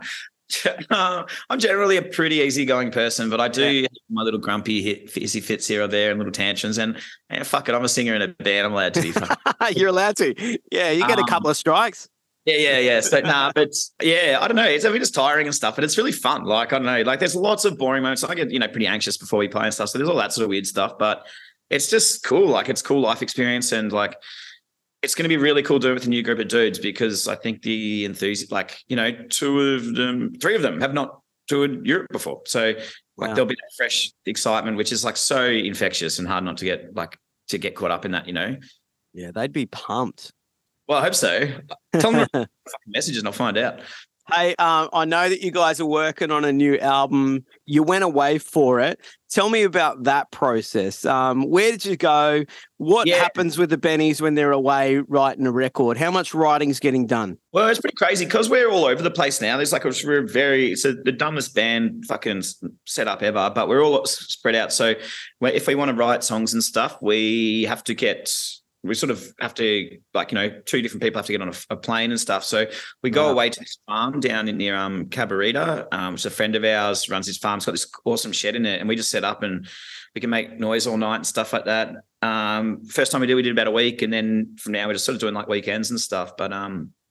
[0.90, 5.10] Uh, I'm generally a pretty easygoing person, but I do have my little grumpy hit,
[5.10, 6.78] fizzy fits here or there and little tantrums.
[6.78, 6.98] And,
[7.30, 8.66] and fuck it, I'm a singer in a band.
[8.66, 9.36] I'm allowed to be fun.
[9.76, 10.58] You're allowed to.
[10.70, 12.08] Yeah, you get a Um, couple of strikes.
[12.44, 13.00] Yeah, yeah, yeah.
[13.00, 14.62] So, nah, but yeah, I don't know.
[14.64, 16.44] It's I mean, it's tiring and stuff, but it's really fun.
[16.44, 17.02] Like, I don't know.
[17.02, 18.22] Like, there's lots of boring moments.
[18.22, 19.88] I get, you know, pretty anxious before we play and stuff.
[19.88, 21.26] So there's all that sort of weird stuff, but
[21.70, 22.46] it's just cool.
[22.46, 23.72] Like, it's cool life experience.
[23.72, 24.14] And like,
[25.02, 27.28] it's going to be really cool doing it with a new group of dudes because
[27.28, 31.20] I think the enthusiast, like, you know, two of them, three of them have not
[31.48, 32.42] toured Europe before.
[32.46, 32.72] So,
[33.16, 33.34] like, Wow.
[33.34, 36.94] there'll be that fresh excitement, which is like so infectious and hard not to get,
[36.94, 37.16] like,
[37.48, 38.56] to get caught up in that, you know?
[39.14, 40.32] Yeah, they'd be pumped.
[40.88, 41.48] Well, I hope so.
[41.98, 42.46] Tell them
[42.86, 43.80] messages and I'll find out.
[44.32, 47.44] Hey, um, I know that you guys are working on a new album.
[47.64, 48.98] You went away for it.
[49.30, 51.04] Tell me about that process.
[51.04, 52.44] Um, where did you go?
[52.78, 53.18] What Yeah.
[53.18, 55.96] happens with the Bennies when they're away writing a record?
[55.96, 57.38] How much writing's getting done?
[57.52, 59.56] Well, it's pretty crazy because we're all over the place now.
[59.56, 63.52] There's like a, we're very it's a, the dumbest band fucking s- set up ever,
[63.54, 64.72] but we're all spread out.
[64.72, 64.94] So
[65.42, 68.32] if we want to write songs and stuff, we have to get
[68.82, 71.52] we sort of have to like you know two different people have to get on
[71.70, 72.44] a plane and stuff.
[72.44, 72.66] So
[73.02, 73.32] we go Wow.
[73.32, 77.08] away to this farm down in near um Cabarita, um, which a friend of ours
[77.08, 77.56] runs his farm.
[77.58, 79.66] It's got this awesome shed in it, and we just set up and
[80.14, 81.94] we can make noise all night and stuff like that.
[82.22, 84.94] Um, first time we did, we did about a week, and then from now we're
[84.94, 86.36] just sort of doing like weekends and stuff.
[86.36, 87.05] But um, but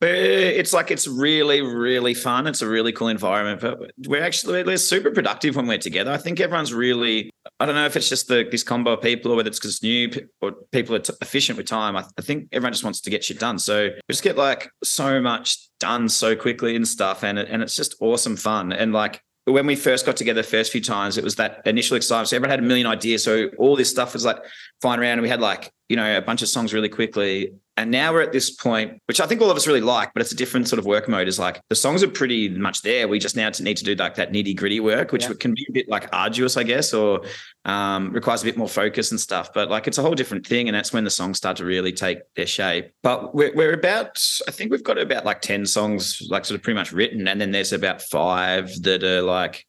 [0.00, 2.46] it's like it's really, really fun.
[2.46, 3.60] It's a really cool environment.
[3.60, 6.12] But we're actually we're super productive when we're together.
[6.12, 7.30] I think everyone's really.
[7.58, 9.82] I don't know if it's just the this combo of people or whether it's because
[9.82, 10.10] new
[10.42, 11.96] or people are t- efficient with time.
[11.96, 13.58] I, I think everyone just wants to get shit done.
[13.58, 17.76] So we just get like so much done so quickly and stuff, and and it's
[17.76, 18.72] just awesome fun.
[18.72, 21.96] And like when we first got together the first few times, it was that initial
[21.96, 22.28] excitement.
[22.28, 23.22] So everyone had a million ideas.
[23.22, 24.38] So all this stuff was like
[24.82, 27.52] flying around and we had like, you know, a bunch of songs really quickly.
[27.78, 30.22] And now we're at this point, which I think all of us really like, but
[30.22, 31.28] it's a different sort of work mode.
[31.28, 33.06] Is like the songs are pretty much there.
[33.06, 35.34] We just now need to do like that nitty gritty work, which Yeah.
[35.38, 37.20] can be a bit like arduous, I guess, or
[37.66, 39.50] um, requires a bit more focus and stuff.
[39.52, 41.92] But like it's a whole different thing, and that's when the songs start to really
[41.92, 42.92] take their shape.
[43.02, 46.62] But we're, we're about, I think we've got about like ten songs, like sort of
[46.62, 49.66] pretty much written, and then there's about five that are like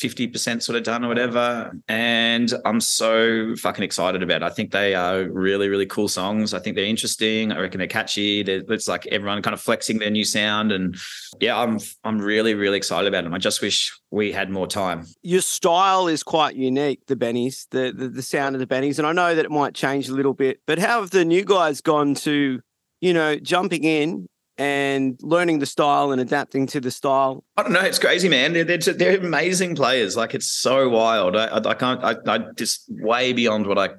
[0.00, 1.72] 50% sort of done or whatever.
[1.88, 4.42] And I'm so fucking excited about it.
[4.42, 6.52] I think they are really, really cool songs.
[6.52, 7.52] I think they're interesting.
[7.52, 8.42] I reckon they're catchy.
[8.42, 10.72] They're, it's like everyone kind of flexing their new sound.
[10.72, 10.96] And
[11.40, 13.34] yeah, I'm I'm really, really excited about them.
[13.34, 15.06] I just wish we had more time.
[15.22, 19.06] Your style is quite unique, the Bennies, the, the the sound of the Bennies, and
[19.06, 20.60] I know that it might change a little bit.
[20.66, 22.60] But how have the new guys gone to,
[23.00, 24.26] you know, jumping in
[24.58, 27.44] and learning the style and adapting to the style?
[27.56, 27.80] I don't know.
[27.80, 28.52] It's crazy, man.
[28.52, 30.16] They're, they're, they're amazing players.
[30.16, 31.36] Like it's so wild.
[31.36, 32.04] I, I, I can't.
[32.04, 33.90] I, I just way beyond what I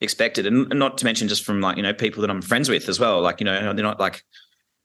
[0.00, 2.88] expected, and not to mention just from like you know people that I'm friends with
[2.88, 3.20] as well.
[3.20, 4.22] Like you know they're not like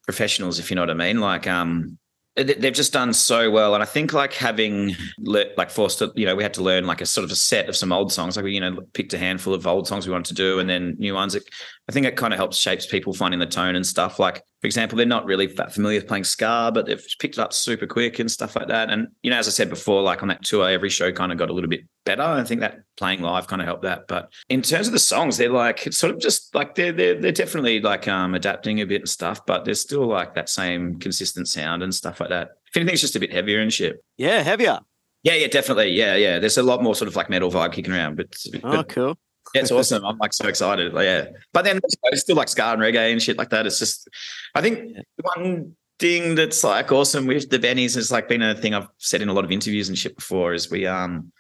[0.05, 1.19] professionals, if you know what I mean.
[1.19, 1.97] Like um,
[2.35, 6.11] they- they've just done so well, and I think like having le- like forced to,
[6.15, 8.11] you know we had to learn like a sort of a set of some old
[8.13, 8.35] songs.
[8.35, 10.69] Like we you know picked a handful of old songs we wanted to do, and
[10.69, 11.35] then new ones.
[11.35, 11.43] It,
[11.89, 14.19] I think it kind of helps shapes people finding the tone and stuff.
[14.19, 17.41] Like for example, they're not really that familiar with playing ska, but they've picked it
[17.41, 18.91] up super quick and stuff like that.
[18.91, 21.39] And you know, as I said before, like on that tour, every show kind of
[21.39, 22.21] got a little bit better.
[22.21, 24.07] I think that playing live kind of helped that.
[24.07, 27.19] But in terms of the songs, they're like it's sort of just like they're they're
[27.19, 30.99] they're definitely like um adapting a bit and stuff, but there's still like that same
[30.99, 32.49] consistent sound and stuff like that.
[32.67, 34.03] If anything, it's just a bit heavier and shit.
[34.15, 34.79] Yeah, heavier.
[35.23, 35.89] Yeah, yeah, definitely.
[35.89, 36.37] Yeah, yeah.
[36.37, 39.17] There's a lot more sort of like metal vibe kicking around, but, Oh, cool.
[39.53, 40.05] Yeah, it's awesome.
[40.05, 40.93] I'm like so excited.
[40.93, 41.25] Like, yeah.
[41.53, 43.65] But then it's still like ska and reggae and shit like that.
[43.65, 44.07] It's just,
[44.55, 44.97] I think
[45.35, 49.21] one thing that's like awesome with the Bennies has like been a thing I've said
[49.21, 51.31] in a lot of interviews and shit before is we, um,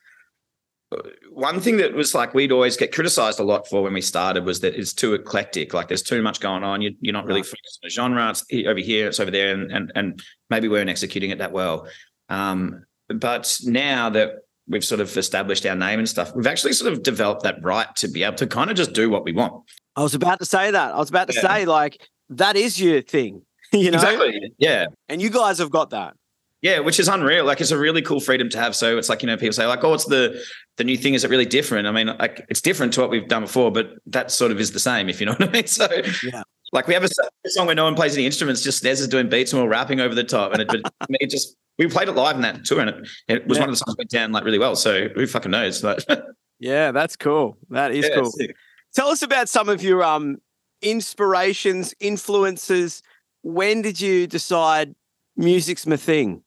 [1.31, 4.43] one thing that was like we'd always get criticized a lot for when we started
[4.43, 5.73] was that it's too eclectic.
[5.73, 6.81] Like there's too much going on.
[6.81, 8.29] You, you're not really focused on a genre.
[8.31, 11.51] It's over here, it's over there, and and and maybe we weren't executing it that
[11.51, 11.87] well.
[12.29, 16.93] Um, but now that we've sort of established our name and stuff, we've actually sort
[16.93, 19.63] of developed that right to be able to kind of just do what we want.
[19.95, 20.93] I was about to say that.
[20.93, 21.41] I was about to Yeah.
[21.41, 23.41] say like that is your thing,
[23.73, 23.97] you know.
[23.97, 24.53] Exactly.
[24.59, 24.85] Yeah.
[25.09, 26.13] And you guys have got that.
[26.61, 27.45] Yeah, which is unreal.
[27.45, 28.75] Like it's a really cool freedom to have.
[28.75, 30.43] So it's like, you know, people say, like, oh, it's the
[30.75, 31.13] the new thing.
[31.13, 31.87] Is it really different?
[31.87, 34.73] I mean, like it's different to what we've done before, but that sort of is
[34.73, 35.67] the same, if you know what I mean.
[35.67, 35.87] So
[36.21, 36.43] Yeah.
[36.71, 39.27] Like we have a song where no one plays any instruments, just Snez is doing
[39.29, 40.53] beats and we're rapping over the top.
[40.53, 42.89] And it, but I mean, it just we played it live in that tour and
[42.89, 43.63] it, it was Yeah.
[43.63, 44.75] one of the songs that went down like really well.
[44.75, 45.81] So who fucking knows?
[45.83, 46.05] But
[46.59, 47.57] Yeah, that's cool.
[47.69, 48.31] That is yeah, cool.
[48.31, 48.55] sick.
[48.93, 50.37] Tell us about some of your um
[50.81, 53.01] inspirations, influences.
[53.41, 54.95] When did you decide
[55.37, 56.43] music's my thing?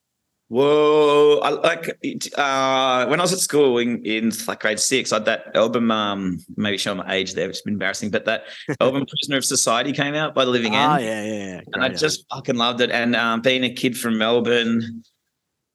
[0.52, 1.38] Whoa!
[1.38, 1.88] I like
[2.36, 5.10] uh, when I was at school in, in like grade six.
[5.10, 5.90] I had that album.
[5.90, 8.10] Um, maybe show my age there, which has been embarrassing.
[8.10, 8.44] But that
[8.80, 10.92] album, "Prisoner of Society," came out by the Living End.
[10.92, 11.60] Ah, yeah, yeah, yeah.
[11.72, 12.90] and I just fucking loved it.
[12.90, 15.02] And um, being a kid from Melbourne,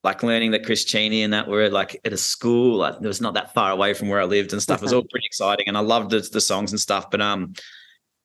[0.04, 3.20] like learning that Chris Cheney and that were like at a school, like, it was
[3.20, 4.82] not that far away from where I lived and stuff.
[4.82, 7.10] It was all pretty exciting, and I loved the, the songs and stuff.
[7.10, 7.54] But um,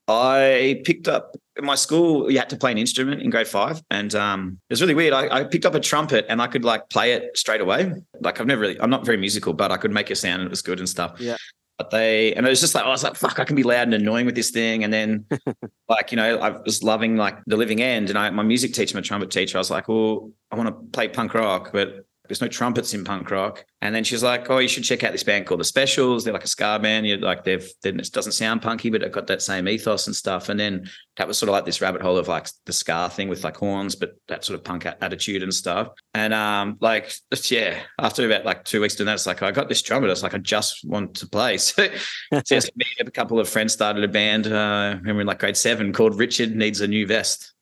[0.06, 2.30] I picked up in my school.
[2.30, 5.12] You had to play an instrument in grade five, and um, it was really weird.
[5.12, 7.92] I, I picked up a trumpet and I could like play it straight away.
[8.20, 10.46] Like I've never really, I'm not very musical, but I could make a sound and
[10.46, 11.16] it was good and stuff.
[11.18, 11.36] Yeah.
[11.78, 13.84] But they and it was just like I was like, fuck, I can be loud
[13.84, 14.84] and annoying with this thing.
[14.84, 15.26] And then
[15.88, 18.08] like, you know, I was loving like the living end.
[18.10, 20.90] And I my music teacher, my trumpet teacher, I was like, well, I want to
[20.92, 23.64] play punk rock, but there's no trumpets in punk rock.
[23.80, 26.22] And then she's like, oh, you should check out this band called The Specials.
[26.22, 27.06] They're like a ska band.
[27.06, 30.14] You're like they've then it doesn't sound punky, but it got that same ethos and
[30.14, 30.48] stuff.
[30.48, 33.28] And then that was sort of like this rabbit hole of like the ska thing
[33.28, 35.88] with like horns, but that sort of punk attitude and stuff.
[36.14, 37.12] And um, like
[37.50, 40.11] yeah, after about like two weeks doing that, it's like I got this trumpet.
[40.11, 41.58] It's like I just want to play.
[41.62, 41.88] So,
[42.44, 44.46] so yes, me and a couple of friends started a band.
[44.46, 47.52] Uh, when we were in like grade seven called Richard Needs a New Vest.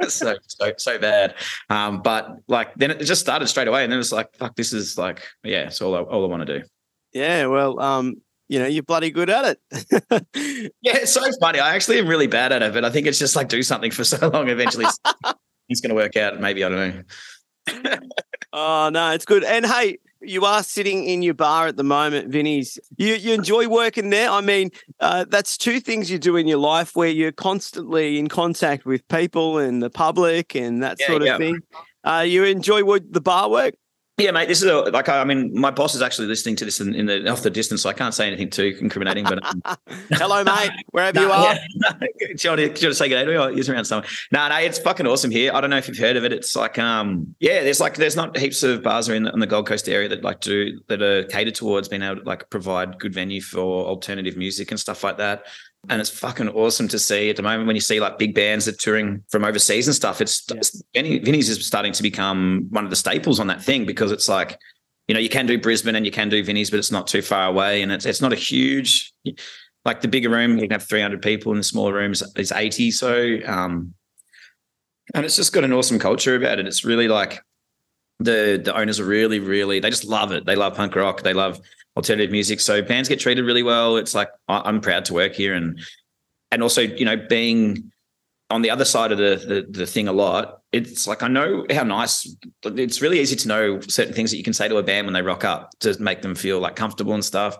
[0.08, 1.34] So so so bad.
[1.68, 4.72] Um, but like then it just started straight away, and then it's like, fuck, this
[4.72, 6.66] is like, yeah, it's all I, all I want to do.
[7.12, 8.16] Yeah, well, um,
[8.48, 10.26] you know, you're bloody good at it.
[10.82, 11.60] Yeah, it's so funny.
[11.60, 13.90] I actually am really bad at it, but I think it's just like do something
[13.90, 14.48] for so long.
[14.48, 14.86] Eventually,
[15.68, 16.40] it's going to work out.
[16.40, 17.04] Maybe I don't
[17.72, 17.98] know.
[18.52, 19.44] oh no, it's good.
[19.44, 22.78] And hey, you are sitting in your bar at the moment, Vinnies.
[22.96, 24.30] You you enjoy working there.
[24.30, 28.28] I mean, uh, that's two things you do in your life where you're constantly in
[28.28, 31.38] contact with people and the public and that Yeah, sort of yeah.
[31.38, 31.60] thing.
[32.04, 33.74] Uh, you enjoy what the bar work?
[34.20, 34.48] Yeah, mate.
[34.48, 37.06] This is a, like I mean, my boss is actually listening to this in, in
[37.06, 39.24] the off the distance, so I can't say anything too incriminating.
[39.24, 39.62] But um,
[40.10, 40.72] Hello, mate.
[40.90, 41.54] Wherever no, you are.
[41.54, 43.54] yeah, no, do you want to, do you want to say good day to me?
[43.54, 44.08] He's around somewhere.
[44.30, 45.52] No, no, it's fucking awesome here.
[45.54, 46.32] I don't know if you've heard of it.
[46.34, 49.40] It's like, um, yeah, there's like there's not heaps of bars are in the, in
[49.40, 52.50] the Gold Coast area that like do that are catered towards being able to like
[52.50, 55.46] provide good venue for alternative music and stuff like that.
[55.88, 58.66] And it's fucking awesome to see at the moment when you see like big bands
[58.66, 60.20] that touring from overseas and stuff.
[60.20, 60.60] It's Yeah.
[60.94, 64.28] Vinny, Vinnies is starting to become one of the staples on that thing because it's
[64.28, 64.58] like,
[65.08, 67.22] you know, you can do Brisbane and you can do Vinnies, but it's not too
[67.22, 69.12] far away, and it's it's not a huge,
[69.84, 72.52] like the bigger room you can have three hundred people, and the smaller rooms is
[72.52, 72.92] eighty.
[72.92, 73.94] So, um,
[75.14, 76.66] and it's just got an awesome culture about it.
[76.68, 77.40] It's really like
[78.20, 80.46] the the owners are really really they just love it.
[80.46, 81.22] They love punk rock.
[81.22, 81.60] They love
[81.96, 82.60] alternative music.
[82.60, 83.96] So bands get treated really well.
[83.96, 85.80] It's like I'm proud to work here, and
[86.50, 87.90] and also you know being
[88.50, 89.36] on the other side of the,
[89.70, 90.60] the the thing a lot.
[90.72, 92.32] It's like I know how nice.
[92.64, 95.14] It's really easy to know certain things that you can say to a band when
[95.14, 97.56] they rock up to make them feel like comfortable and stuff.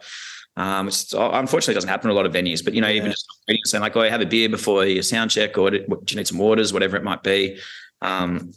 [0.56, 3.26] Um, it's unfortunately doesn't happen in a lot of venues, but you know, even just
[3.64, 6.38] saying like, "Oh, have a beer before your sound check," or "Do you need some
[6.38, 7.58] waters?" Whatever it might be.
[8.02, 8.52] Um,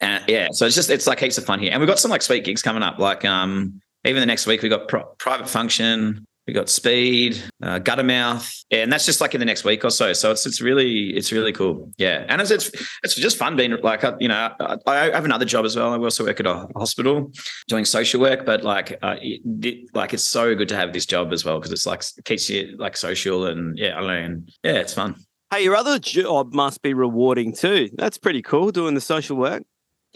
[0.00, 2.10] and yeah, so it's just it's like heaps of fun here, and we've got some
[2.10, 2.98] like sweet gigs coming up.
[2.98, 7.80] Like um, even the next week, we've got Pro- private function, we got speed, uh,
[7.80, 10.12] guttermouth, yeah, and that's just like in the next week or so.
[10.12, 12.24] So it's it's really it's really cool, yeah.
[12.28, 12.70] And it's it's,
[13.02, 15.92] it's just fun being like uh, you know I, I have another job as well.
[15.92, 17.32] I also work at a hospital
[17.68, 21.32] doing social work, but like uh, it, like it's so good to have this job
[21.32, 24.94] as well because it's like keeps you like social and yeah I and yeah it's
[24.94, 25.16] fun.
[25.50, 27.88] Hey, your other job must be rewarding too.
[27.94, 29.62] That's pretty cool doing the social work.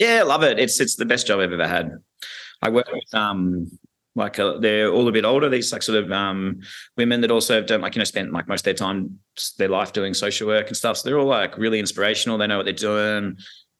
[0.01, 0.57] Yeah, love it.
[0.57, 1.91] It's it's the best job I've ever had.
[2.63, 3.69] I work with um
[4.15, 5.47] like uh, they're all a bit older.
[5.47, 6.61] These like sort of um
[6.97, 9.19] women that also have done like you know spent like most of their time
[9.59, 10.97] their life doing social work and stuff.
[10.97, 12.39] So they're all like really inspirational.
[12.39, 13.37] They know what they're doing,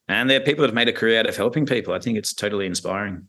[0.08, 1.96] and they're people that have made a career out of helping people.
[1.96, 3.28] I think it's totally inspiring.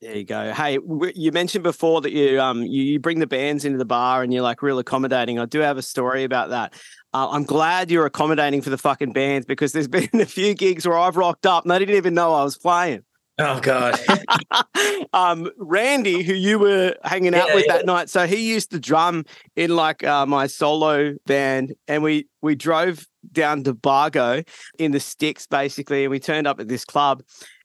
[0.00, 0.52] There you go.
[0.52, 0.78] Hey,
[1.16, 4.32] you mentioned before that you um you, you bring the bands into the bar and
[4.32, 5.40] you're like real accommodating.
[5.40, 6.74] I do have a story about that.
[7.12, 10.86] Uh, I'm glad you're accommodating for the fucking bands because there's been a few gigs
[10.86, 13.04] where I've rocked up and they didn't even know I was playing.
[13.38, 13.98] Oh God,
[15.14, 17.76] um, Randy, who you were hanging out Yeah, with yeah.
[17.78, 19.24] that night, so he used to drum
[19.56, 24.42] in like uh, my solo band, and we we drove down to Bargo
[24.78, 27.22] in the sticks basically, and we turned up at this club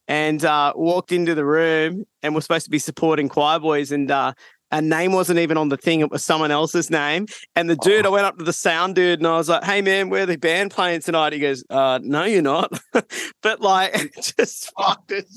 [0.08, 4.32] and uh, walked into the room, and we're supposed to be supporting Choirboys, and uh,
[4.72, 7.28] a name wasn't even on the thing; it was someone else's name.
[7.56, 9.82] And the dude, I went up to the sound dude, and I was like, "Hey
[9.82, 12.80] man, where the band playing tonight?" He goes, uh, "No, you're not."
[13.42, 15.28] but like, just fucked it.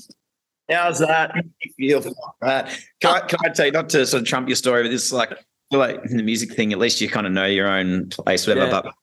[0.69, 1.33] how's that?
[1.77, 2.77] You feel that?
[3.01, 5.05] Can I, can I tell you not to sort of trump your story, but this
[5.05, 5.31] is like
[5.71, 8.71] like in the music thing, at least you kind of know your own place, whatever.
[8.71, 8.81] Yeah.
[8.81, 8.93] But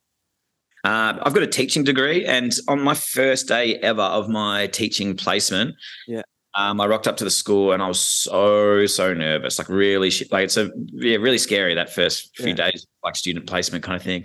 [0.84, 5.16] uh, I've got a teaching degree, and on my first day ever of my teaching
[5.16, 5.74] placement,
[6.06, 6.22] Yeah.
[6.56, 10.10] Um, I rocked up to the school and I was so so nervous, like really.
[10.30, 12.70] Like it's a yeah, really scary that first few Yeah.
[12.70, 14.24] days, like student placement kind of thing.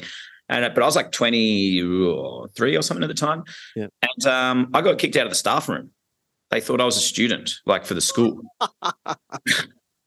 [0.50, 1.80] And uh, but I was like twenty
[2.56, 3.44] three or something at the time,
[3.76, 3.88] Yeah.
[4.02, 5.92] and um, I got kicked out of the staff room.
[6.50, 8.42] They thought I was a student, like for the school.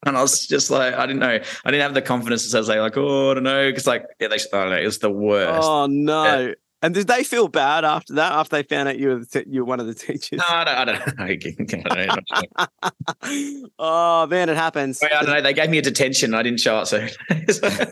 [0.07, 1.39] And I was just like, I didn't know.
[1.65, 4.29] I didn't have the confidence to say like, oh, I don't know, because like, yeah,
[4.29, 5.67] they, I don't know, it was the worst.
[5.67, 6.53] Oh no!
[6.85, 8.33] And did they feel bad after that?
[8.33, 10.39] After they found out you were the te- you were one of the teachers?
[10.39, 11.25] No, I don't, I don't know.
[11.91, 13.69] I don't know.
[13.79, 15.03] oh man, it happens.
[15.03, 15.41] I don't know.
[15.41, 16.35] They gave me a detention.
[16.35, 16.87] I didn't show up.
[16.87, 17.07] So,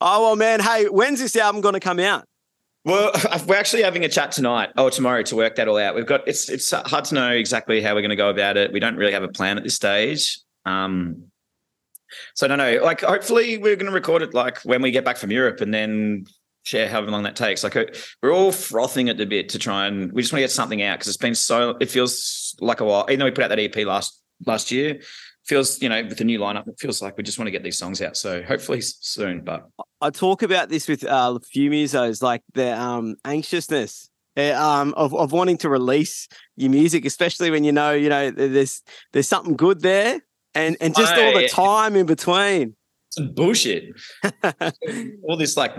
[0.00, 0.60] oh well, man.
[0.60, 2.24] Hey, when's this album going to come out?
[2.84, 3.10] well,
[3.48, 5.96] we're actually having a chat tonight or tomorrow to work that all out.
[5.96, 8.72] We've got it's it's hard to know exactly how we're going to go about it.
[8.72, 10.38] We don't really have a plan at this stage.
[10.64, 11.32] Um,
[12.34, 12.80] so I don't know.
[12.82, 15.72] Like, hopefully, we're going to record it like when we get back from Europe, and
[15.72, 16.24] then
[16.64, 17.64] share however long that takes.
[17.64, 17.86] Like, uh,
[18.22, 20.82] we're all frothing at the bit to try and we just want to get something
[20.82, 21.76] out because it's been so.
[21.80, 23.06] It feels like a while.
[23.08, 25.00] Even though we put out that EP last last year,
[25.48, 27.62] feels you know with the new lineup, it feels like we just want to get
[27.62, 28.16] these songs out.
[28.16, 29.40] So hopefully soon.
[29.40, 29.66] But
[30.00, 35.32] I talk about this with uh, musos, like the um, anxiousness uh, um, of of
[35.32, 39.80] wanting to release your music, especially when you know you know there's there's something good
[39.80, 40.20] there,
[40.54, 42.74] and and just all the time in between.
[43.10, 43.84] some bullshit.
[45.24, 45.74] all this like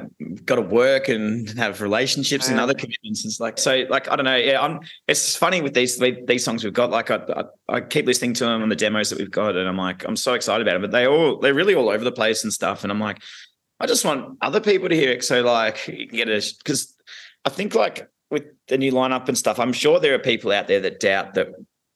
[0.45, 3.25] got to work and have relationships and other commitments.
[3.25, 4.35] It's like so, like I don't know.
[4.35, 4.79] Yeah, I'm.
[5.07, 6.89] It's funny with these these songs we've got.
[6.89, 7.43] Like I, I,
[7.75, 10.15] I keep listening to them on the demos that we've got, and I'm like, I'm
[10.15, 10.81] so excited about it.
[10.81, 12.83] But they all they're really all over the place and stuff.
[12.83, 13.21] And I'm like,
[13.79, 15.23] I just want other people to hear it.
[15.23, 16.95] So like, you can get a because
[17.45, 20.67] I think like with the new lineup and stuff, I'm sure there are people out
[20.67, 21.49] there that doubt that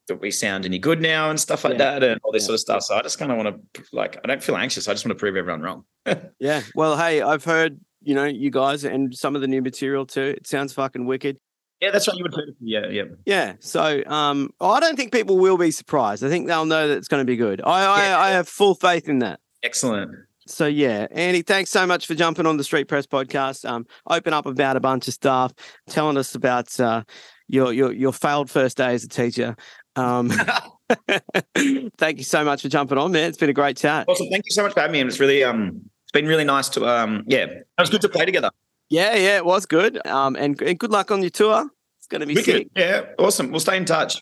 [0.07, 1.99] that we sound any good now and stuff like Yeah.
[1.99, 2.47] that and all this Yeah.
[2.47, 2.83] sort of stuff.
[2.83, 4.87] So I just kind of want to like I don't feel anxious.
[4.87, 5.85] I just want to prove everyone wrong.
[6.39, 6.61] Yeah.
[6.75, 10.33] Well, hey, I've heard, you know, you guys and some of the new material too.
[10.37, 11.37] It sounds fucking wicked.
[11.79, 12.17] Yeah, that's right.
[12.17, 12.33] You would.
[12.61, 13.03] Yeah, yeah.
[13.25, 13.53] Yeah.
[13.59, 16.23] So um, I don't think people will be surprised.
[16.23, 17.61] I think they'll know that it's going to be good.
[17.61, 18.17] I, Yeah.
[18.17, 19.39] I, I have full faith in that.
[19.63, 20.11] Excellent.
[20.45, 23.63] So yeah, Anty, thanks so much for jumping on the Street Press podcast.
[23.69, 25.53] Um, open up about a bunch of stuff,
[25.87, 27.03] telling us about uh,
[27.47, 29.55] your your your failed first day as a teacher.
[29.95, 30.31] Um,
[31.97, 33.29] thank you so much for jumping on, man.
[33.29, 34.07] It's been a great chat.
[34.07, 34.29] Awesome.
[34.29, 34.99] Thank you so much for having me.
[35.01, 38.09] And it's really um, it's been really nice to um, yeah, it was good to
[38.09, 38.51] play together.
[38.89, 40.05] Yeah, yeah, it was good.
[40.05, 41.69] Um, and, and good luck on your tour.
[41.97, 42.55] It's going to be Wicked.
[42.55, 42.67] sick.
[42.75, 43.49] Yeah, awesome.
[43.49, 44.21] We'll stay in touch.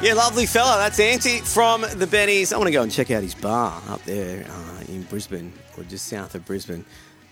[0.00, 0.76] Yeah, lovely fella.
[0.78, 2.52] That's Anty from the Bennies.
[2.52, 5.82] I want to go and check out his bar up there uh, in Brisbane or
[5.84, 6.84] just south of Brisbane.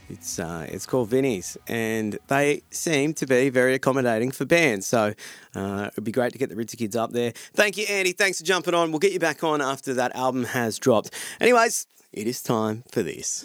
[0.08, 4.86] It's uh, it's called Vinnies, and they seem to be very accommodating for bands.
[4.86, 5.14] So
[5.54, 7.32] uh, it'd be great to get the Ritzy kids up there.
[7.54, 8.12] Thank you, Anty.
[8.12, 8.92] Thanks for jumping on.
[8.92, 11.10] We'll get you back on after that album has dropped.
[11.40, 13.44] Anyways, it is time for this.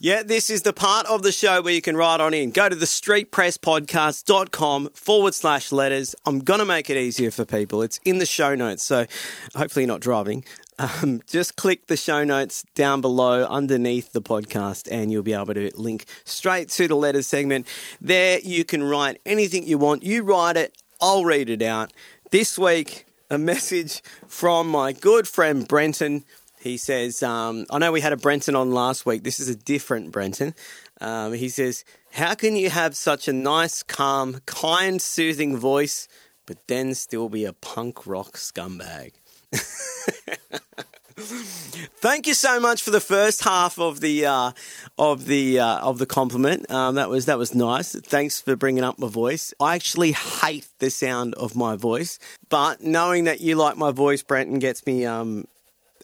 [0.00, 2.52] Yeah, this is the part of the show where you can write on in.
[2.52, 6.14] Go to the streetpresspodcast.com forward slash letters.
[6.24, 7.82] I'm going to make it easier for people.
[7.82, 9.06] It's in the show notes, so
[9.56, 10.44] hopefully you're not driving.
[10.78, 15.54] Um, just click the show notes down below underneath the podcast, and you'll be able
[15.54, 17.66] to link straight to the letters segment.
[18.00, 20.04] There, you can write anything you want.
[20.04, 21.92] You write it, I'll read it out.
[22.30, 26.24] This week, a message from my good friend Brenton.
[26.60, 29.22] He says, um, I know we had a Brenton on last week.
[29.22, 30.54] This is a different Brenton.
[31.00, 36.08] Um, he says, How can you have such a nice, calm, kind, soothing voice,
[36.46, 39.12] but then still be a punk rock scumbag?
[42.00, 44.52] Thank you so much for the first half of the uh,
[44.98, 46.70] of the uh, of the compliment.
[46.70, 47.92] Um, that was that was nice.
[47.94, 49.52] Thanks for bringing up my voice.
[49.60, 54.22] I actually hate the sound of my voice, but knowing that you like my voice,
[54.22, 55.46] Brenton, gets me um,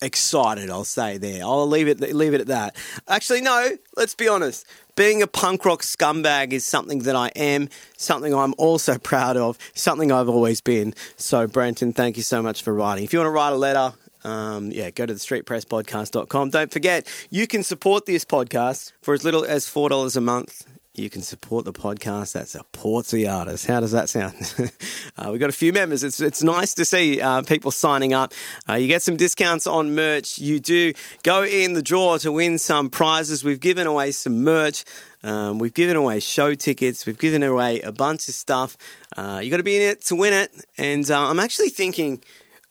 [0.04, 0.70] excited.
[0.70, 1.42] I'll say there.
[1.42, 2.76] I'll leave it leave it at that.
[3.08, 3.76] Actually, no.
[3.96, 4.66] Let's be honest.
[4.96, 9.58] Being a punk rock scumbag is something that I am, something I'm also proud of,
[9.74, 10.94] something I've always been.
[11.16, 13.04] So, Brenton, thank you so much for writing.
[13.04, 16.50] If you want to write a letter, um, yeah, go to the streetpresspodcast.com.
[16.50, 20.64] Don't forget, you can support this podcast for as little as $4 a month.
[20.96, 23.66] You can support the podcast that supports the artist.
[23.66, 24.36] How does that sound?
[25.18, 26.04] uh, we've got a few members.
[26.04, 28.32] It's it's nice to see uh, people signing up.
[28.68, 30.38] Uh, you get some discounts on merch.
[30.38, 30.92] You do
[31.24, 33.42] go in the draw to win some prizes.
[33.42, 34.84] We've given away some merch.
[35.24, 37.06] Um, we've given away show tickets.
[37.06, 38.76] We've given away a bunch of stuff.
[39.16, 40.52] Uh, you got to be in it to win it.
[40.78, 42.22] And uh, I'm actually thinking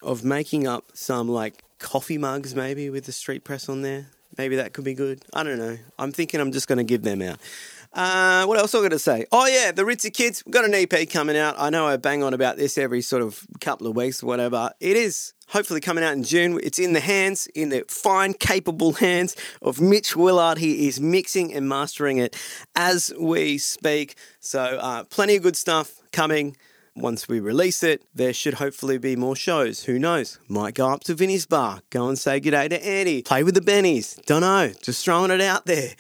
[0.02, 4.08] of making up some like coffee mugs, maybe with the street press on there.
[4.38, 5.24] Maybe that could be good.
[5.34, 5.78] I don't know.
[6.00, 7.38] I'm thinking I'm just going to give them out.
[7.94, 9.26] Uh, what else am I going to say?
[9.32, 10.44] Oh, yeah, the Ritzy Kids.
[10.46, 11.56] We've got an EP coming out.
[11.60, 14.72] I know I bang on about this every sort of couple of weeks or whatever.
[14.80, 16.60] It is hopefully coming out in June.
[16.64, 20.58] It's in the hands, in the fine, capable hands of Mitch Willard.
[20.58, 22.36] He is mixing and mastering it
[22.76, 24.16] as we speak.
[24.40, 26.58] So, uh, plenty of good stuff coming.
[26.96, 29.86] Once we release it, there should hopefully be more shows.
[29.86, 30.38] Who knows?
[30.48, 33.62] Might go up to Vinnies bar, go and say g'day to Anty, play with the
[33.62, 34.24] Bennies.
[34.28, 35.96] Don't know, just throwing it out there.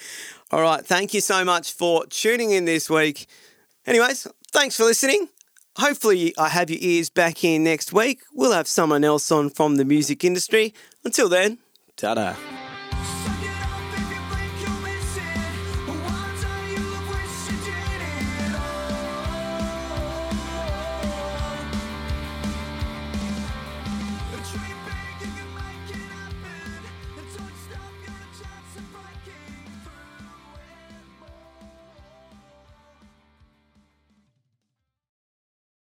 [0.53, 3.25] All right, thank you so much for tuning in this week.
[3.87, 5.29] Anyways, thanks for listening.
[5.77, 8.19] Hopefully, I have your ears back in next week.
[8.35, 10.75] We'll have someone else on from the music industry.
[11.03, 11.57] Until then,
[11.97, 12.35] ta da.